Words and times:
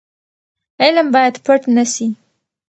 علم 0.83 1.07
باید 1.15 1.35
پټ 1.45 1.61
نه 1.75 1.83
سي. 1.93 2.07